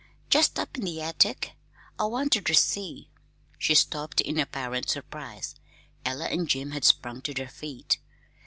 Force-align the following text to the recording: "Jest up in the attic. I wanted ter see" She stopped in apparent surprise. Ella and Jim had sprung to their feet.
"Jest 0.31 0.57
up 0.57 0.79
in 0.79 0.83
the 0.85 0.99
attic. 0.99 1.51
I 1.99 2.05
wanted 2.05 2.47
ter 2.47 2.53
see" 2.55 3.11
She 3.59 3.75
stopped 3.75 4.19
in 4.19 4.39
apparent 4.39 4.89
surprise. 4.89 5.53
Ella 6.03 6.25
and 6.25 6.47
Jim 6.47 6.71
had 6.71 6.83
sprung 6.85 7.21
to 7.21 7.35
their 7.35 7.47
feet. 7.47 7.99